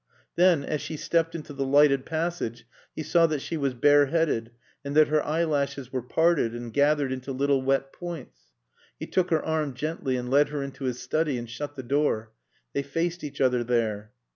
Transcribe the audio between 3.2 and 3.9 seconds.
that she was